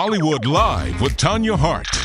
Hollywood 0.00 0.46
Live 0.46 1.00
with 1.00 1.16
Tanya 1.16 1.56
Hart. 1.56 1.97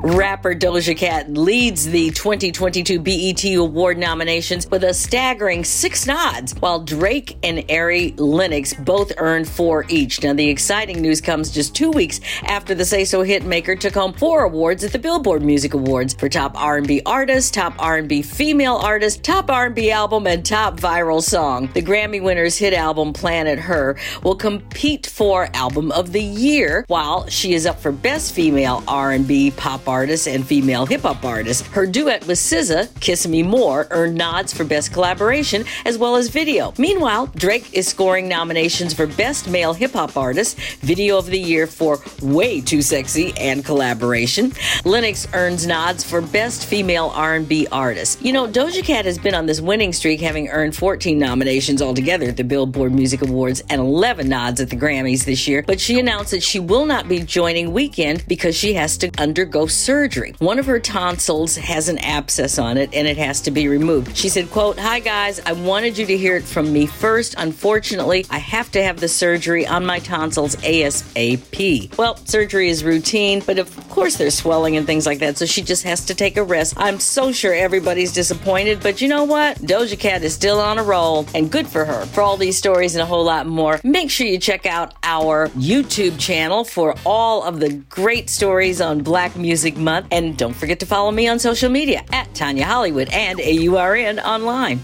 Rapper 0.00 0.54
Doja 0.54 0.96
Cat 0.96 1.30
leads 1.30 1.86
the 1.86 2.10
2022 2.10 2.98
BET 2.98 3.44
Award 3.56 3.96
nominations 3.96 4.68
with 4.68 4.82
a 4.82 4.92
staggering 4.92 5.64
six 5.64 6.06
nods, 6.06 6.54
while 6.56 6.80
Drake 6.80 7.36
and 7.44 7.64
Ari 7.70 8.14
Lennox 8.16 8.74
both 8.74 9.12
earned 9.18 9.48
four 9.48 9.84
each. 9.88 10.22
Now, 10.22 10.32
the 10.32 10.48
exciting 10.48 11.00
news 11.00 11.20
comes 11.20 11.52
just 11.52 11.74
two 11.76 11.90
weeks 11.90 12.20
after 12.44 12.74
the 12.74 12.84
Say 12.84 13.04
So 13.04 13.22
hitmaker 13.22 13.78
took 13.78 13.94
home 13.94 14.12
four 14.12 14.42
awards 14.42 14.82
at 14.82 14.92
the 14.92 14.98
Billboard 14.98 15.42
Music 15.42 15.74
Awards 15.74 16.14
for 16.14 16.28
Top 16.28 16.60
R&B 16.60 17.02
Artist, 17.06 17.54
Top 17.54 17.74
R&B 17.78 18.22
Female 18.22 18.76
Artist, 18.76 19.22
Top 19.22 19.50
R&B 19.50 19.90
Album, 19.92 20.26
and 20.26 20.44
Top 20.44 20.80
Viral 20.80 21.22
Song. 21.22 21.68
The 21.74 21.82
Grammy 21.82 22.20
winners 22.20 22.56
hit 22.56 22.72
album 22.72 23.12
Planet 23.12 23.58
Her 23.60 23.96
will 24.24 24.36
compete 24.36 25.06
for 25.06 25.48
Album 25.54 25.92
of 25.92 26.12
the 26.12 26.22
Year, 26.22 26.84
while 26.88 27.28
she 27.28 27.54
is 27.54 27.66
up 27.66 27.78
for 27.78 27.92
Best 27.92 28.34
Female 28.34 28.82
R&B 28.88 29.27
Pop 29.28 29.86
artist 29.86 30.26
and 30.26 30.46
female 30.46 30.86
hip 30.86 31.02
hop 31.02 31.22
artist. 31.22 31.66
Her 31.66 31.86
duet 31.86 32.26
with 32.26 32.38
SZA, 32.38 32.98
Kiss 33.00 33.26
Me 33.26 33.42
More, 33.42 33.86
earned 33.90 34.14
nods 34.14 34.54
for 34.54 34.64
Best 34.64 34.90
Collaboration 34.90 35.64
as 35.84 35.98
well 35.98 36.16
as 36.16 36.30
Video. 36.30 36.72
Meanwhile, 36.78 37.26
Drake 37.36 37.74
is 37.74 37.86
scoring 37.86 38.26
nominations 38.26 38.94
for 38.94 39.06
Best 39.06 39.46
Male 39.46 39.74
Hip 39.74 39.92
Hop 39.92 40.16
Artist, 40.16 40.58
Video 40.80 41.18
of 41.18 41.26
the 41.26 41.38
Year 41.38 41.66
for 41.66 41.98
Way 42.22 42.62
Too 42.62 42.80
Sexy 42.80 43.34
and 43.36 43.62
Collaboration. 43.62 44.52
Lennox 44.86 45.28
earns 45.34 45.66
nods 45.66 46.02
for 46.02 46.22
Best 46.22 46.64
Female 46.64 47.12
R&B 47.14 47.66
Artist. 47.70 48.22
You 48.22 48.32
know, 48.32 48.48
Doja 48.48 48.82
Cat 48.82 49.04
has 49.04 49.18
been 49.18 49.34
on 49.34 49.44
this 49.44 49.60
winning 49.60 49.92
streak, 49.92 50.22
having 50.22 50.48
earned 50.48 50.74
14 50.74 51.18
nominations 51.18 51.82
altogether 51.82 52.28
at 52.28 52.38
the 52.38 52.44
Billboard 52.44 52.94
Music 52.94 53.20
Awards 53.20 53.62
and 53.68 53.78
11 53.78 54.26
nods 54.26 54.58
at 54.62 54.70
the 54.70 54.76
Grammys 54.76 55.26
this 55.26 55.46
year. 55.46 55.62
But 55.66 55.80
she 55.80 56.00
announced 56.00 56.30
that 56.30 56.42
she 56.42 56.60
will 56.60 56.86
not 56.86 57.08
be 57.08 57.20
joining 57.20 57.72
Weeknd 57.72 58.26
because 58.26 58.56
she 58.56 58.72
has 58.72 58.96
to 58.98 59.17
undergo 59.18 59.66
surgery. 59.66 60.34
One 60.38 60.58
of 60.58 60.66
her 60.66 60.80
tonsils 60.80 61.56
has 61.56 61.88
an 61.88 61.98
abscess 61.98 62.58
on 62.58 62.76
it 62.76 62.94
and 62.94 63.06
it 63.06 63.16
has 63.16 63.40
to 63.42 63.50
be 63.50 63.68
removed. 63.68 64.16
She 64.16 64.28
said, 64.28 64.50
quote, 64.50 64.78
Hi 64.78 65.00
guys, 65.00 65.40
I 65.40 65.52
wanted 65.52 65.98
you 65.98 66.06
to 66.06 66.16
hear 66.16 66.36
it 66.36 66.44
from 66.44 66.72
me 66.72 66.86
first. 66.86 67.34
Unfortunately, 67.38 68.26
I 68.30 68.38
have 68.38 68.70
to 68.72 68.82
have 68.82 69.00
the 69.00 69.08
surgery 69.08 69.66
on 69.66 69.84
my 69.84 69.98
tonsils 69.98 70.56
ASAP. 70.56 71.96
Well, 71.98 72.16
surgery 72.24 72.68
is 72.68 72.84
routine, 72.84 73.42
but 73.44 73.58
of 73.58 73.87
course 73.98 74.16
there's 74.16 74.38
swelling 74.38 74.76
and 74.76 74.86
things 74.86 75.06
like 75.06 75.18
that, 75.18 75.36
so 75.36 75.44
she 75.44 75.60
just 75.60 75.82
has 75.82 76.04
to 76.04 76.14
take 76.14 76.36
a 76.36 76.42
rest. 76.44 76.74
I'm 76.76 77.00
so 77.00 77.32
sure 77.32 77.52
everybody's 77.52 78.12
disappointed, 78.12 78.80
but 78.80 79.00
you 79.00 79.08
know 79.08 79.24
what? 79.24 79.56
Doja 79.58 79.98
Cat 79.98 80.22
is 80.22 80.32
still 80.32 80.60
on 80.60 80.78
a 80.78 80.84
roll 80.84 81.26
and 81.34 81.50
good 81.50 81.66
for 81.66 81.84
her. 81.84 82.06
For 82.06 82.20
all 82.20 82.36
these 82.36 82.56
stories 82.56 82.94
and 82.94 83.02
a 83.02 83.06
whole 83.06 83.24
lot 83.24 83.48
more, 83.48 83.80
make 83.82 84.08
sure 84.08 84.24
you 84.24 84.38
check 84.38 84.66
out 84.66 84.94
our 85.02 85.48
YouTube 85.48 86.16
channel 86.16 86.62
for 86.62 86.94
all 87.04 87.42
of 87.42 87.58
the 87.58 87.72
great 87.88 88.30
stories 88.30 88.80
on 88.80 89.02
Black 89.02 89.34
Music 89.34 89.76
Month. 89.76 90.06
And 90.12 90.38
don't 90.38 90.54
forget 90.54 90.78
to 90.78 90.86
follow 90.86 91.10
me 91.10 91.26
on 91.26 91.40
social 91.40 91.68
media 91.68 92.04
at 92.12 92.32
Tanya 92.36 92.66
Hollywood 92.66 93.08
and 93.08 93.40
AURN 93.40 94.20
online. 94.20 94.78